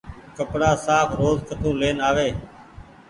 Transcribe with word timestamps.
ڪپڙآ 0.35 0.71
ساڦ 0.85 1.07
روز 1.19 1.37
ڪٺو 1.49 1.69
لين 1.79 1.97
آوي۔ 2.09 2.29